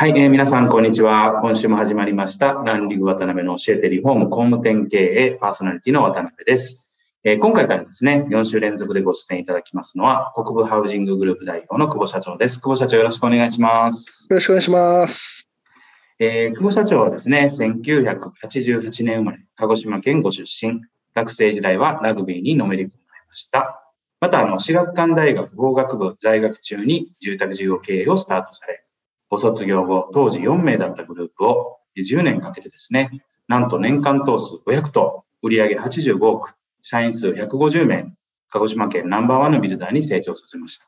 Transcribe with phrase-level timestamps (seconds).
[0.00, 1.36] はい、えー、皆さん、こんにちは。
[1.42, 6.88] 今週も始まりました、ランリング渡辺の教えてリフォーム工務店経営パーソナリティの渡辺です。
[7.22, 12.62] えー、今回からですね、4週連続でご出演いただきますのは、国部ハウジンググループ代表の久保社長です。
[12.62, 14.26] 久保社長、よろしくお願いします。
[14.30, 15.46] よろしくお願いします。
[16.18, 20.80] えー、久保社長はですね、1988年生まれ、鹿児島県ご出身、
[21.14, 23.84] 学生時代はラグビーにのめり込まれました。
[24.18, 28.82] また、あの、私学館大学法学部在学中に住宅事業経営をスタートされ、
[29.30, 38.12] ご卒業後、当時4名だったグループを10年かけてですね、なんと年間頭数500頭、売上85億、社員数150名、
[38.50, 40.86] 鹿児島県ナンバーワンのビルダーに成長させました。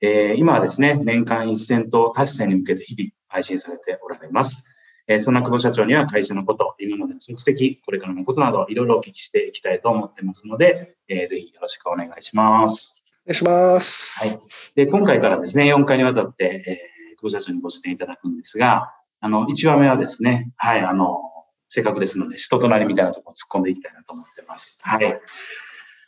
[0.00, 4.64] えー、今はですね、年間1000頭達成に向けて日々配信されておられます。
[5.06, 12.96] えー、そんな久保社長には会社のこと、今までの足跡、これからのことなどいろいろお聞きしていきたいと思ってますので、えー、ぜひよろしくお願いします。
[13.26, 14.18] お願いします。
[14.18, 14.40] はい。
[14.74, 16.89] で、今回からですね、4回にわたって、えー
[17.20, 21.20] 久保社長にご出演いただくんですが、あの、1話目はですね、はい、あの、
[21.68, 24.78] せっかくですので、人となりみたいなところ突っ込んでいきたいなと思ってます。
[24.80, 25.20] はい。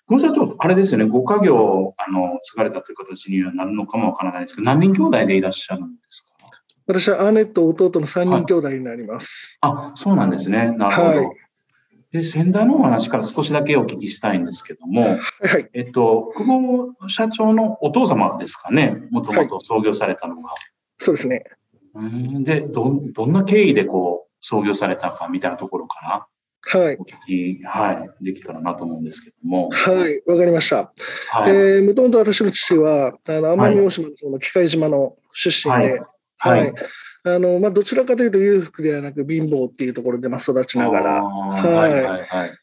[0.08, 6.32] 久保社長、あれですよね、ご家業、あの、継がれたという形にはなるのかもわからないですけど、何人兄弟でいらっしゃるんですか？
[6.86, 9.58] 私は姉と弟の3人兄弟になります。
[9.60, 10.72] はい、あ、そうなんですね。
[10.72, 11.08] なるほど。
[11.08, 11.42] はい
[12.12, 15.16] で、先代のお話から少しだけお聞きしたいんですけども、は
[15.58, 20.50] い、えっと、久保社長のお父様ですかね、もともと創業されたのが。
[20.50, 20.54] は
[21.02, 21.42] そうですね。
[22.44, 26.80] で、ど、どんな経緯でこう、創業されたかみたいなところかな。
[26.80, 26.96] はい。
[26.96, 29.68] お聞き、はい、できたらなと思うんですけども。
[29.70, 30.92] はい、わかりました。
[31.30, 36.00] はい、えー、もともと私の父は、あの、奄美大島の機械島の出身で、
[36.38, 36.60] はい。
[36.60, 36.74] はい、
[37.24, 41.66] あの、まあ、どちらかというと裕福ではなく貧乏っていうところで、まあ、育ちながら、はい。
[41.66, 42.58] はいはいはい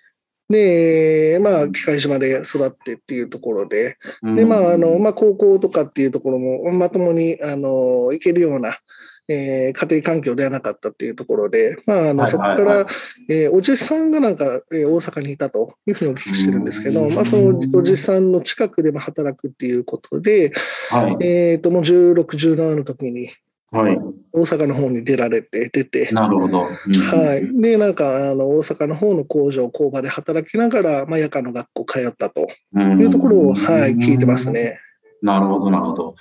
[0.50, 8.80] で、まあ、機械島で育ってっていうところで、で、まあ、あの、まあ、高校とかっていうところも、まともに、あの、行けるような、
[9.28, 12.88] えー、家庭環境ではなかったっていうところで、まあ、あの、そこから、
[13.30, 20.52] えー、おじさんがなんか、えー、大阪にいたというふうにお聞きしてるんですけど、まあ、そのおじさんの近くでも働くっていうことで、
[20.90, 23.30] はい、えっ、と、もう16、17の時に、
[23.72, 23.98] はい、
[24.34, 26.10] 大阪の方に出られて、出て。
[26.12, 26.62] なるほど。
[26.62, 27.62] うん、はい。
[27.62, 34.80] で、なんか、あの、大阪の方の工場、工場で働きながら、まあ、夜間の学校通ったというところを、はい、聞いてますね。
[35.22, 36.16] なるほど、なるほど。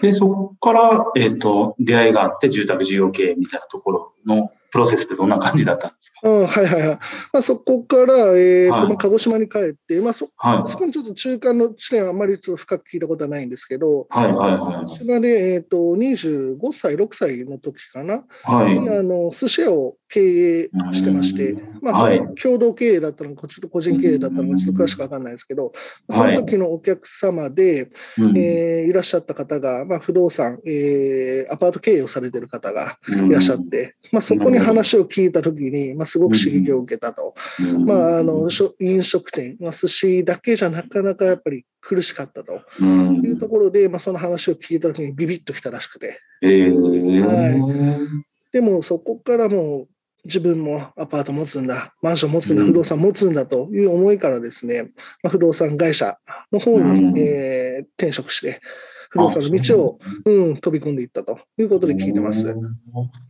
[0.00, 6.98] で、そこから、えっ、ー、と、出会いがあって、住宅事業経営みたいなところのプロセスってどんな感じだったんですか、うん、はいはいはい。
[7.32, 25.72] まあ、そこから、えーと、はい、まあ、鹿児島に帰って、まあそ、はい、そこにちょっと中間の地点はあんまりちょっと深く聞いたことはないんですけど、はいはいえっ、ー、と、25歳、6歳の時かな、はい、あの寿司屋を経営してまして、まあ、その共同経営だったのか、ちょっと個人経営だったのか、ちょっと詳しくわかんないですけど、
[26.10, 37.34] その時のお客様で、はい、えー、いらっしゃった方が、まあ、不動産、えー、アパート経営をされてる方がいらっしゃって、まあ、そこに話を聞いたときに、まあ、すごく刺激を受けたと。
[37.86, 38.48] まあ、あの
[38.80, 42.60] 飲食店、まあ、寿司だけじゃなかなかやっぱり苦しかったと。
[42.82, 46.20] いうところで、まあ、その話を聞いたときにビビッときたらしくて。
[46.42, 46.48] は
[48.50, 49.88] い、でもそこからもう
[50.24, 54.92] 自分もアパート持つんだ、マンション持つんだ、不動産持つんだという思いからですね、
[55.22, 56.16] まあ、不動産会社
[56.52, 58.60] の方に、えー、転職して、
[59.12, 62.56] 不動産の道を、うん、飛び込んでいったということで聞いてます。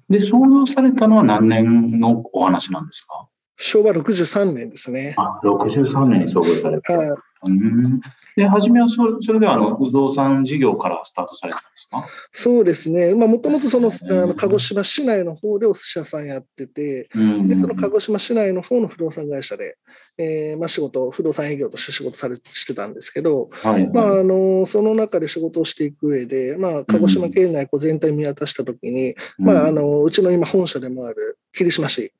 [0.08, 3.28] で、創業されたのは何年のお話なんですか？
[3.58, 5.14] 昭和63年ですね。
[5.18, 6.92] あ、63年に創業された。
[6.92, 7.08] はい。
[7.44, 8.00] うん
[8.36, 12.06] で、初めはそそれではあの不動産事業からスタートされたんですか？
[12.32, 17.08] そうですね、もともとそのあの鹿児島市内の方でお寿司屋さんやってて、
[17.46, 19.76] でその鹿児島市内の方の不動産会社で、
[20.18, 23.86] えーまあ、仕事、不動産営業として仕事されしてたんですけど、はい。
[23.88, 29.44] まあ、あのその中で仕事をしていく上で、まあ、鹿児島県内こう全体見渡したときに、うん。
[29.46, 32.12] まあ、あのうちの今、本社でもある霧島市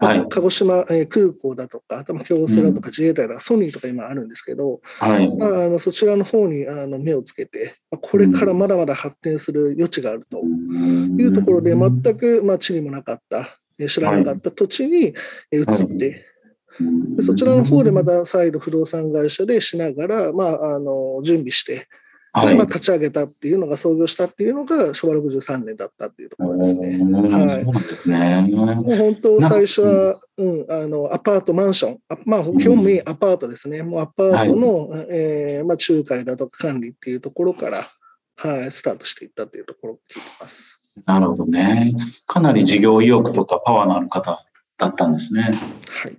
[0.00, 5.36] はい、鹿児島、えー、空港だとか、京セラとか自衛隊とか、ソニーとか今あるんですけど、はい。
[5.36, 15.14] まあ、あのそちらの方にあの目をつけて、まあ、これからまだまだ発展する余地があるというところで、全く、まあ、地にもなかった、知らなかった土地に
[15.52, 16.24] 移って、
[17.16, 21.88] でそちらの方でまた再度不動産会社でしながら、まあ、あの準備して、
[22.32, 26.88] はい、まあ、立ち上げたっていうのが、創業したっていうのが昭和63年だったっていうところですね。
[26.88, 28.48] はい、そうなんですね。
[28.50, 33.82] もう本当、最初は、うん、あのアパート、マンション、あまあ、基本メインアパートですね。
[33.82, 37.88] もうアパートの、はい、えー、まあ、仲介だとか管理っていうところから、
[38.36, 40.80] はい、スタートしていったというところを聞いてます。
[41.06, 41.92] なるほどね。
[42.26, 44.44] かなり事業意欲とかパワーのある方
[44.78, 45.52] だったんですね。
[45.88, 46.16] はい。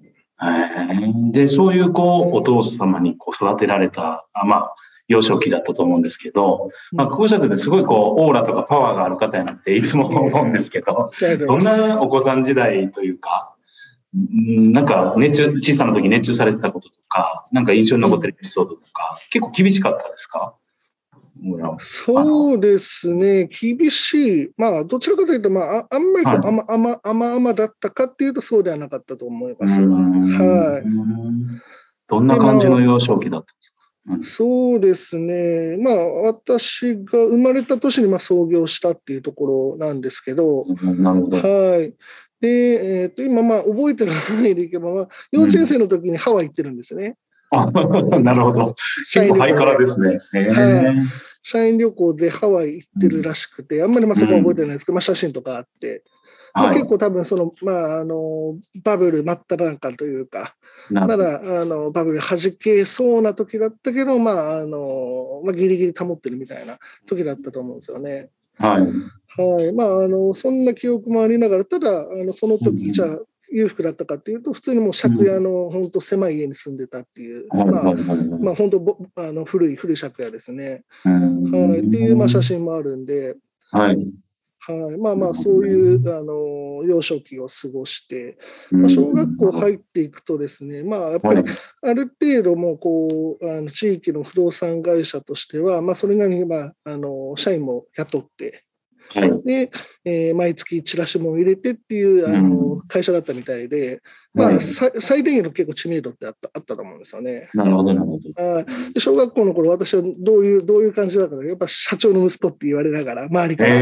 [1.32, 4.76] で、そういうこう、お父様にこう育てられた、あまあ、
[5.12, 11.12] 幼少期だったと思うんですけど、まあ、校舎ってすごいこう、オーラとかパワーがある方やなっていつも思うんですけど、
[11.48, 13.54] どんなお子さん時代というか、
[14.14, 20.56] なんか熱中、小さな時熱中されてたこととか、なんか印象に残ってるエピソードとか、結構厳しかったですか？
[21.80, 29.82] そうですね、厳しい、まあ、どちらかというと、まあ、あんまりこう、はい、甘々甘々だったかっていうと、そうではなかったと思います。
[29.82, 30.88] はい、
[32.08, 33.71] どんな感じの幼少期だったんです
[34.08, 41.38] かそうですね、まあ、私が生まれた年にまあ創業したっていうところなんですけど、なるほど。
[41.38, 41.94] はい。
[42.42, 47.16] でえー、と今、まあ、覚えてる範囲でいけば、まあ、幼稚園生の時にハワイ行ってるんですね。
[47.52, 48.76] あ なるほど。
[49.14, 50.20] 結構ハイカラですね。
[50.34, 50.96] はい。
[51.44, 56.04] 社員旅行でハワイ行ってるらしくて、あんまりまあそこは覚えてないですけど、まあ、写真とかあって、
[56.54, 60.56] まあ、結構多分その、まあ、あのバブル真っ只中というか、
[60.90, 68.30] まだあのバブル弾けそうな時だったけど、まああのまあ、ギリギリ保ってるみたいな時だったと思うんですよね。
[68.58, 68.82] はい。
[68.82, 69.74] はい。
[69.74, 73.20] まあ、あのそんな記憶もありながら、ただ、あのその時、うん、じゃあ、
[73.54, 77.84] 裕福だったかっていうと、普通にもう借家の本当狭い家に住んでたっていう、うん、まあ、
[78.40, 80.84] まあ、本当あの古い古い借家ですね。
[81.04, 81.12] は
[81.76, 83.36] い、っていう、まあ、写真もあるんで、
[83.72, 84.14] はい、
[84.64, 88.38] はい、まあまあそういうあの幼少期を過ごして、
[88.70, 91.44] まあ、小学校入っていくとですね、まあ、やっぱり
[91.82, 98.64] ある程度もこうあの地域の不動産会社としては、まあ、それなりに、まあ、あの社員も雇って、
[99.14, 99.72] はい、で、
[100.06, 104.02] えー、毎月チラシも入れてっていうあの会社だったみたいで、
[104.34, 107.50] まあ、最低限の結構知名度ってあったあったと思うんですよね。
[107.54, 108.64] なるほど、なるほど。
[108.94, 113.76] で小学校の頃私はどういうどういう感じだったかやっぱ社長の息子って言われながら、周りから。
[113.76, 113.82] は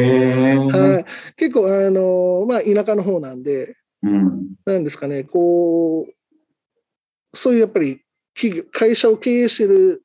[0.99, 1.05] い
[1.37, 8.01] 結構、あのまあ、田舎の方なんで、うん、なんですかね、こう、そういうやっぱり
[8.35, 10.03] 企業会社を経営してる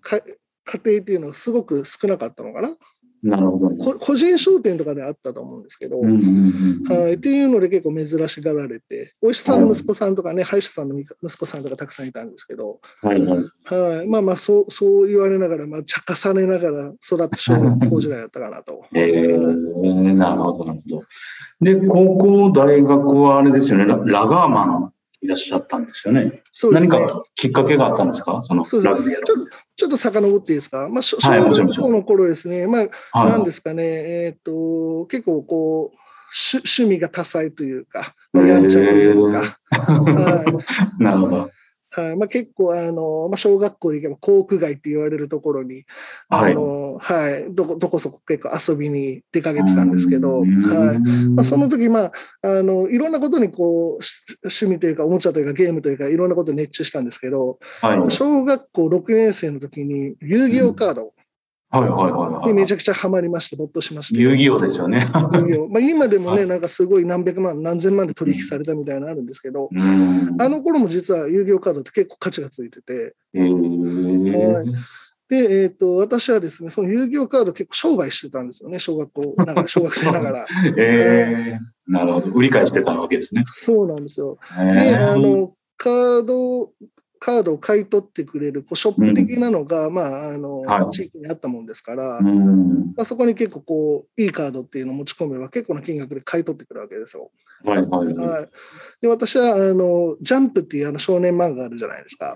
[0.00, 0.20] か、
[0.64, 2.76] 家庭っていうのはすごく少なかったのかな。
[3.22, 6.08] なるほど、ね、個人商店とかであったと思うんですけど、は
[7.08, 18.84] い、っていうので結構珍しがられて、お医者さんの息子さんとかね、歯医者さんの息子さんとかたくさんいたんですけど、はい、はい、まあまあそうそう言われながら、まあ、茶化されながら育った小学校時代だったかなと。
[18.94, 21.02] えー、なるほど、なるほど。
[21.60, 26.42] で、高校、大学はあれですよね、ラガーマンいらっしゃったんですよね。
[26.50, 26.88] そうですね。
[26.88, 28.42] 何かきっかけがあったんですか？
[28.42, 29.36] そのラグビーちょ
[29.76, 35.96] ちょっと遡っていいですか、まあ、小学校の頃ですね、まあ、なんですかね、えっ、ー、と、結構こう、
[36.54, 39.58] 趣味が多彩というか、まあ、やんちゃというか。
[40.98, 41.50] なるほど。
[41.94, 42.16] はい。
[42.16, 45.84] まあ、結構あの、まあ、小学校で行けば航空街って言われるところに、
[46.28, 50.98] あのはい、はい、どこどこそこ結構遊びに出かけてたんですけど、はい。
[51.28, 54.04] まあ、その時、まああのいろんなことにこう
[54.42, 61.10] 趣味というかおもちゃというかゲームというかいろんなことに熱中したんですけど、はい、小学校6年生の時に遊戯王カード、うん
[61.72, 64.20] はいはいはい、めちゃくちゃハマりまして、没頭しました。
[64.20, 65.10] 遊戯王ですよね。
[65.32, 65.68] 遊戯王。
[65.72, 69.70] まあ、今でもね、なんかすごい何百万、何千万で取引されたみたいなのあるんですけど、
[70.38, 74.72] あの頃も実は遊戯王カードって結構価値がついてて、はい、
[75.30, 80.46] で、えーと、私はですね、その遊戯王カード結構商売してたんですよね、小学校ながら、小学生ながら。
[80.76, 83.44] えー、なるほど、売り買いしてたわけですね。
[83.52, 84.36] そうなんですよ。
[84.58, 86.70] で、あのカード
[87.24, 97.30] カードを買い取ってくれるこうショップ的なのが、うん、まあ、あの、はい、地域にあったもんですから、うん、まあ、そこに結構こう、いいカードっていうのを持ち込めば結構な金額で買い取ってくるわけですよ。
[97.64, 98.48] はいはい、はい、
[99.00, 102.34] で私はあの、ジャンプっていうあの少年漫画あるじゃないですか。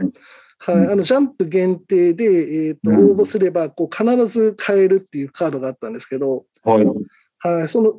[0.59, 6.87] はい、あのジャンプ限定で、えーと応募すればこう必ず買えるっていうカードがあったんですけど、はい、
[7.41, 7.95] はい、その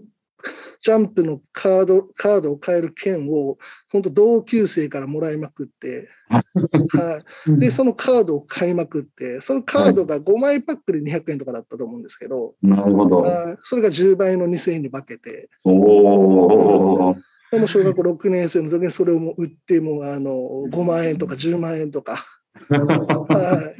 [0.82, 3.58] ジャンプのカードカードを買える券を
[3.92, 13.26] 本当同級生からもらいまくって、 はい、でそのカードを買いまくってそのカードが5枚パックで200円とかだったと思うんですけど、なるほど。
[13.64, 15.50] それが10倍の2000円に化けて。
[15.64, 17.16] お
[17.52, 20.32] でも小学校6年生の時にそれをもう売ってもあの
[20.70, 22.26] 5万円とか10万円とか
[22.70, 23.74] は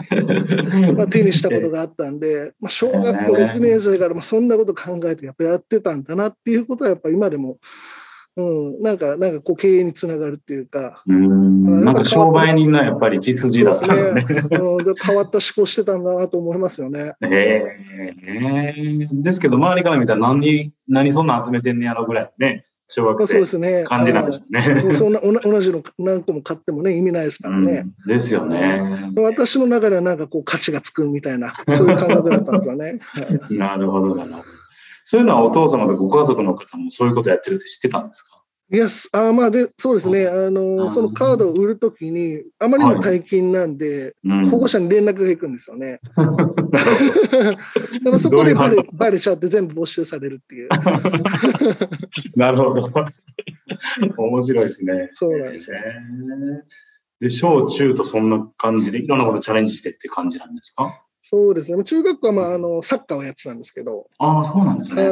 [0.90, 7.58] いまあ、手にしたことがあったんで、まあ、小学校6年生からまあそんなこと考えてやっぱやってたんだなっていうことはやっぱ今でも、
[8.36, 11.48] うん、なんかなんかこう経営につながるっていうか、うん
[11.84, 14.14] なんか商売人のやっぱり実需だったね。
[14.14, 17.14] ね、うん、変わった思考してたんだなと思いますよね。
[17.22, 22.67] えー、ですけど周りから見たら何何そんな集めてんねやろぐらいね。
[22.88, 24.94] 小学生そうですね感じなんでしょうね。
[24.94, 27.86] そんな同じの何個も買ってもね意味ないですからね。
[28.06, 29.12] うん、ですよね。
[29.18, 33.00] 私の中ではなんかこう価値がつくみたいなそういう感覚だったんですよね。
[33.52, 34.44] なるほどなるほど。
[35.04, 38.42] そういうのはお父様とご家族の方もそういうことやってるって知ってたんですか？
[38.70, 46.02] いや、あまあで、そうですね、あの、そのカードを売るときに、あまりの大金なんで、はい、保護者に連絡が行くんですよね。
[46.18, 46.36] だか
[48.12, 50.70] らそこでバレバレちゃって全部没収されるっていう。
[52.36, 52.90] なるほど。
[54.18, 55.10] 面白いですね。
[55.14, 55.78] そうなんですね。
[57.22, 61.04] で、小中とそんな感じで、いろんなことチャレンジしてって感じなんですか？
[61.22, 61.84] そうですね。
[61.84, 64.08] 中学校は、まあ、あの、サッカーをやってたんですけど。
[64.20, 65.04] ああ、そうなんですね。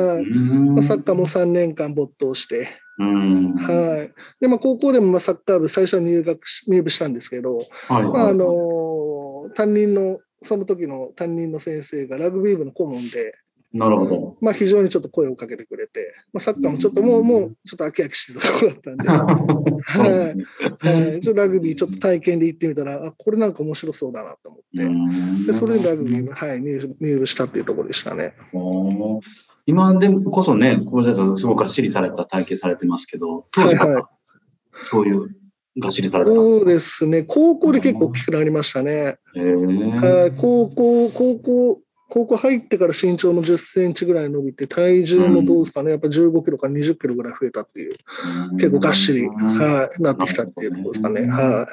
[0.81, 2.67] サッカーも3年間没頭して。
[2.97, 4.13] はい。
[4.39, 13.35] で、まあ、高校でもまあサッカー部最初に入学し、入部したんですけど、はい、まあ、あの、担任の、その時の担任の先生がラグビー部の顧問で、
[13.75, 14.37] なるほど。
[14.39, 20.07] まあ、非常にちょっと声をかけてくれて、まあ、サッカーもちょっともう、もう、ちょっと飽き飽きしてたところだったんで、 は
[20.81, 20.87] い。
[20.87, 21.33] はい。
[21.35, 28.33] ラグビーちょっと体験で行ってみたら、あ、これなんか面白そうだなと思って、で、それでラグビーはい、入部したっていうところでしたね。
[29.67, 34.07] 今でこそね、久保先生、すごくがっしりされた体験されてますけど、当時から
[34.83, 35.29] そういう
[35.79, 36.31] がっしりされた。
[36.31, 39.17] そうですね、高校で結構大きくなりましたね。
[39.33, 47.95] はい、高校、高校、高校入ってから身長も10センチぐらい伸びて、体重もどうですかね、やっぱ15キロから20キロぐらい増えたっていう、
[48.57, 51.27] 結構がっしり、はい、なってきたっていうところですかね。
[51.27, 51.67] は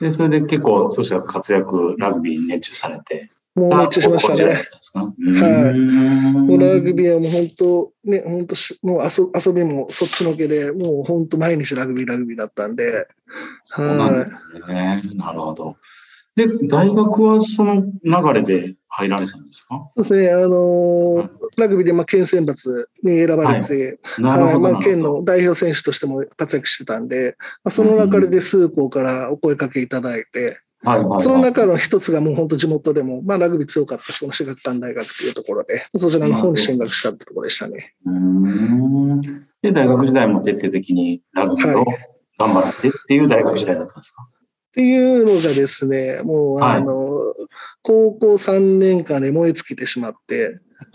[0.00, 0.04] い。
[0.04, 3.30] で、それで結構、そしたら活躍、ラグビーに熱中されて。
[3.54, 4.68] もう熱中しましたね。
[4.94, 5.74] はい。
[5.74, 8.54] もうラグビーはもう本当、ね、本当
[8.86, 13.06] もう遊遊びもそっちのけで、もう本当毎日ラグビー、ラグビーだったんで。
[13.70, 14.26] は
[14.66, 14.72] い。
[14.72, 15.76] ね、なるほど。
[16.36, 19.86] で、大学はその流れで入られたんですか？
[19.90, 37.94] そうですね、あのー、ラグビーでまあ県選抜に選ばれて、はいはいまあ、県の代表選手としても活躍してたんで、まあ、その流れで数校からお声かけいただいて、はいはいはい、その中の一つがもう本当地元でも、まあ、ラグビー強かったその私学館大学というところで、そちらの方に進学したってところでしたね。
[38.04, 39.20] うん。
[39.62, 41.84] で、大学時代も徹底的にラグビーを
[42.38, 47.32] 頑張ってっていう大学時代だったんですか、はいっていうのがですね、もう、あの、
[47.82, 50.58] 高校3年間で燃え尽きてしまって、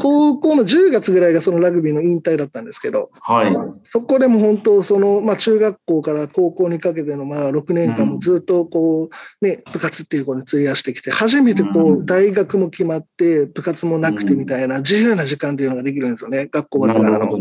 [0.00, 17.38] 高校の10月ぐらいがそのラグビーの引退だったんですけど、はい、そこでも本当その、まあ、中学校から高校にかけてのまあ6年間もずっとこう、ね、部活っていうことに費やしてきて初めてこう大学も決まって部活もなくてみたいな自由な時間っていうのができるんですよね学校終わってからの。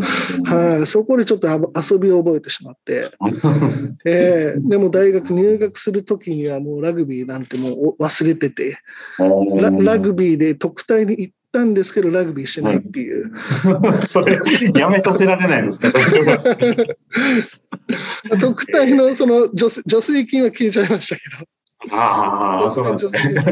[0.78, 3.10] はい、そこでちょっと遊びを覚えてしまって、
[4.06, 8.78] えー、でも大学入学する時にはもうラグビーなんてもう忘れてて。
[9.62, 13.32] ラグビーで特待に行ったんですけど、ラグビーしてないっていう。
[14.08, 14.40] それ、
[14.76, 15.92] やめさせられないんですか、
[18.40, 21.46] 特待のその助助成金は消えちゃいましたけど。
[21.92, 23.34] ああ、そうなんですね。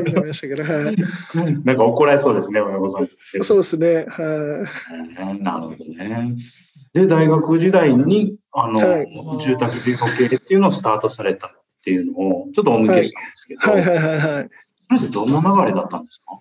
[1.64, 3.08] なんか怒られそうですね、親御さん。
[3.42, 4.06] そうですね。
[4.10, 4.68] は
[5.38, 5.44] い。
[5.44, 6.36] なるほどね。
[6.94, 9.08] で、大学時代に、あの、はい、
[9.42, 11.52] 住宅事業系っていうのをスタートされたっ
[11.84, 13.60] ていうのを、ちょっとお抜けしたんですけど。
[13.62, 14.50] はい、はい、はいはい。
[15.12, 16.40] どんな流れだったんですか？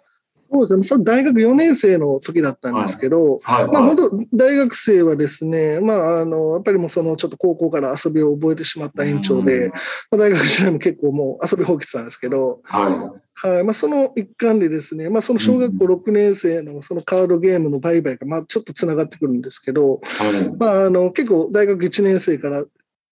[0.50, 3.62] そうですね、その大学4年生の時だったんですけど、はい。
[3.62, 3.64] はい。
[3.64, 9.70] はい、まあ、本当、大学生はですね、まあ、あのやっぱりもうそのちょっと高校から遊びを覚えてしまった延長で、
[10.12, 12.92] まあ、大学時代も結構もう遊び放棄てたんですけど、はい。
[13.34, 13.64] はい。
[13.64, 22.64] まあ、その一環でですね、まあ、その小学校6年生のそのカードゲームの売買がまあちょっとつながってくるんですけど、はい、まあ、あの結構大学1年生から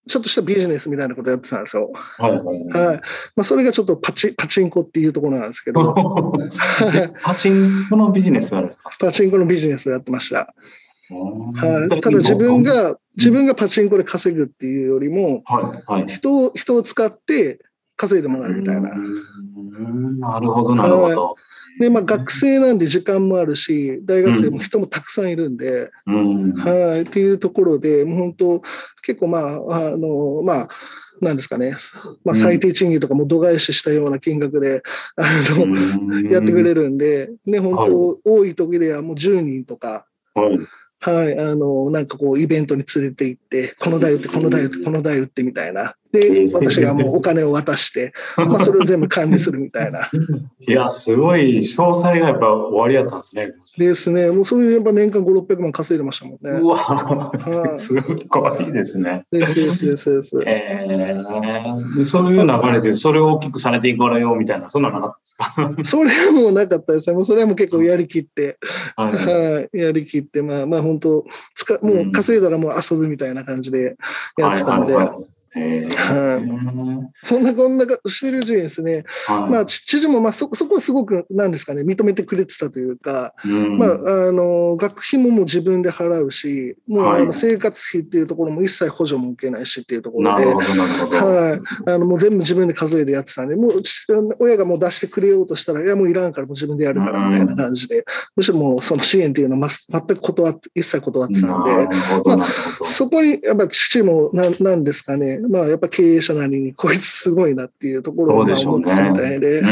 [0.09, 1.91] ちょっとしたビジネスみたいなことやってたんですよ。
[2.19, 2.97] はいはい、はい。
[3.37, 5.95] まあ、それがちょっとパチパチンコっていうところなんですけど。
[7.23, 8.51] パチンコのビジネス
[8.99, 10.55] パチンコのビジネスをやってました。
[11.11, 17.61] はい、ただ自分が、自分がパチンコで稼ぐっていうよりも、はいはい、人を、人を使って
[17.97, 18.91] 稼いでもらうみたいな。
[18.91, 21.37] なるほど、なるほど。
[21.79, 28.63] で、まあ、学生なんで時間もあるし、大学生も人もたくさんいるんで、うん、はい、っていうところで、もう本当、
[29.03, 29.43] 結構まあ、
[29.89, 30.69] あの、まあ、
[31.21, 31.77] なんですかね、
[32.25, 34.83] まあ、最低賃金とかも度外視したような金額で、
[35.17, 40.59] あの、やってくれるんで、ね、本当、はい、多い時ではもう10人とか、はい。
[41.01, 45.97] はい、あの、なんかこう、イベントに連れて行って、この台打って、この台打って、この台打ってみたいな。
[46.13, 50.11] で、私がもうお金を渡して、 まあ、それを全部管理するみたいな。
[50.61, 53.53] いや、すごい、詳細がやっぱ終わりやったんですね。
[53.79, 54.31] ですね。
[54.31, 56.61] もうそれでやっぱ年間5、600万稼いでましたもんね。
[56.61, 59.25] うわ、はい、すごいですね。
[59.33, 60.43] ですですですです。
[60.47, 65.83] えー、そういう流れで、それを大きくされていこうよみたいな、そんなのなかったですか？
[65.83, 67.17] それはもうなかったですね。
[67.17, 68.59] もうそれはもう結構やりきって、
[68.97, 73.97] はい、はい、やりきって、まあまあ本当、つかもう稼いだらもう遊ぶみたいな感じで
[74.37, 74.95] やってたんで。
[74.95, 75.25] はいはいはい
[75.55, 93.83] はい、そんなこんなしてるうちにですね、はい、まあ、父もまあそそこはすごく、なんですかね、認めてくれてたというか、うん、まあ、あの学費ももう自分で払うし、もうあの生活費っていうところも一切補助も受けないしっていうところで、はい、あのもう全部自分で数えでやってたんで、もう
[94.41, 98.05] 親がもう出してくれようとしたら、いや、もういらんからもう自分でやるからみたいな感じで、うん、
[98.37, 101.89] むしろもうその支援っていうのは全く断って、一切断ってたんで、
[102.25, 102.49] まあ、
[102.89, 109.63] そこにやっぱ父もななんですかね、まあ、やっぱ経営者なりに、こいつすごいなっていうところを思ってたみたいで、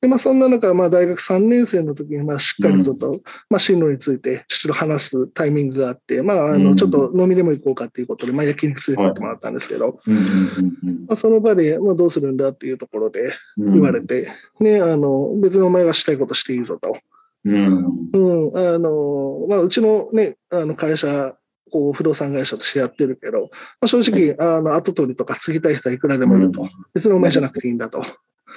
[0.00, 10.00] でまあ、そんな中、まあ、大学3年生の時に、まあ、しっかりとと、うん、まあ、進路について、父と話すタイミングがあって、まあ、あのちょっと飲みでも行こうかっていうことで、まあ、焼肉連れてってもらったんですけど、
[11.06, 16.96] まあ、その場で、まあ、どうするんだっていうところで言われて、ね、あの別のお前がしたいことしていいぞと。
[17.44, 21.34] うん、うん、あのまあ、うちの,、ね、あの会社
[21.72, 23.48] こう不動産会社としてやってるけど、ま
[23.82, 26.68] あ、正直、あの後取りとか継ぎたい人はいくらでもいると。
[26.94, 28.02] 別にお前じゃなくていいんだと。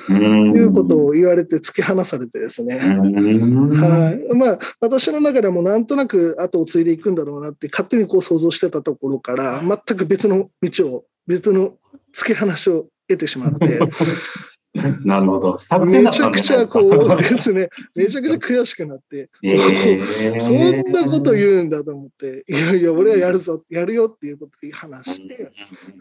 [0.09, 0.13] い
[0.59, 2.77] うことを言われて突き放されてですね。
[2.77, 4.35] はい。
[4.35, 11.75] まあ、私の中でもなんとなく後を継いでいくんだろうなって勝手にこう想像してたところから、全く別の道を、別の
[12.13, 13.79] 突き放しを得てしまって。
[15.05, 15.57] なるほど。
[15.85, 25.51] めちゃくちゃこうですね、めちゃくちゃ悔しくなって、えー、そんなこと言うんだと思って、いやいや、俺はやるぞ、やるよっていうことで話して、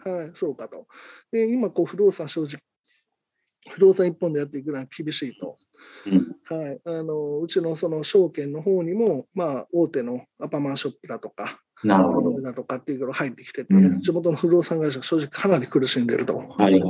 [0.03, 0.87] はい、そうかと。
[1.31, 2.59] で、今、こう、不動産正直、
[3.71, 5.55] 不動産一本でやっていくのは厳しいと。
[6.45, 12.41] はい、あのうちのその証券の方にも、まあ、大手のアパマンショップだとか、なるほど。
[12.41, 16.37] だとかっていうのが入ってきてて、うん、地元の不動産会社が正直かなり苦しんでると。
[16.57, 16.81] はい、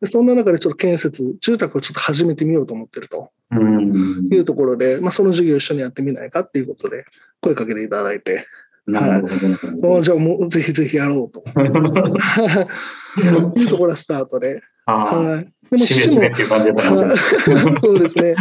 [0.00, 3.30] でそんな中でちょっと建設、住宅をちょっと始めてみようと思ってると、
[4.30, 7.04] い、うところで、まあ、その事業を一緒にやってみないかっていうことで
[7.40, 8.46] 声かけていただいて、
[8.86, 11.42] はい、じゃあもうぜひぜひやろうと。
[13.56, 18.34] いうところがスタートで、はい、でも父も、そうですね。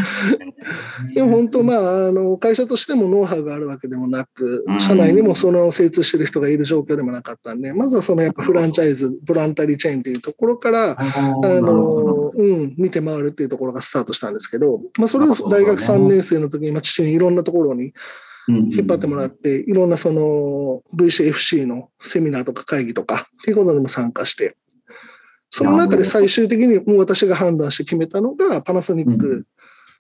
[1.16, 17.94] でも本当、まあ、あの、会社としてもノウハウがあるわけでもなく、社内にもその精通してる人がいる状況でもなかったんで、まずはそのやっぱフランチャイズ、ボランタリーチェーンというところから、あの、うん、見て回るっていうところがスタートしたんですけど、まあ、それを大学3年生の時に、まあ、父にいろんなところに、
[18.48, 24.58] 引っ張ってもらって、いろんなその VCFC のセミナーとか会議とかっていうことにも参加して、
[25.56, 29.46] その中で最終的にもう私が判断して決めたのがパナソニック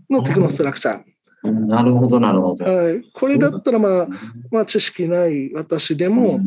[0.10, 1.68] のテクノストラクチャー。
[1.68, 2.66] なるほど、なるほど。
[2.66, 3.04] はい。
[3.13, 4.08] これだったら、まあ、
[4.50, 6.39] まあ、知識ない私でも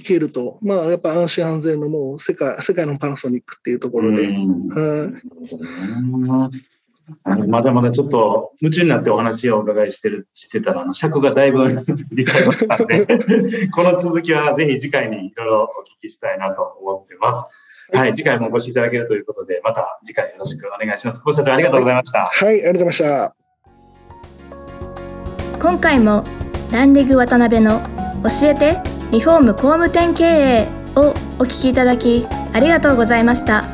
[0.00, 0.58] いけると。
[0.60, 4.26] まあ、やっぱ安心安全のもう世界、世界のパナソニックっていうところで。
[4.26, 4.30] は
[7.36, 7.46] い。
[7.46, 13.06] まだまだちょっと夢中になってお話をお伺いしてるしてたら、あの尺がだいぶ理解ましたんで、
[13.70, 17.69] この続きはぜひ次回にいろいろお聞きしたいなと思ってます。
[17.92, 21.20] はい、次回もお越しいただけるということで、また次回よろしくお願いします。
[21.24, 22.24] ご社長ありがとうございました。
[22.24, 23.34] はい、ありがとうございました。
[25.58, 26.24] 今回も
[26.72, 27.80] ランディグ渡辺の
[28.22, 28.78] 教えて
[29.10, 33.64] リフォーム工務店経営をお聞きいただきありがとうございました。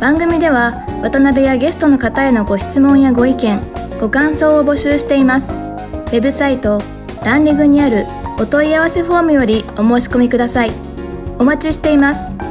[0.00, 3.60] 番組では渡辺やゲストの方へのご質問やご意見、
[4.00, 5.52] ご感想を募集しています。
[5.52, 6.80] ウェブサイト
[7.24, 8.06] ランリグにある
[8.38, 10.70] お問い合わせフォームよりお申し込みください。
[11.38, 12.47] お待ちしています。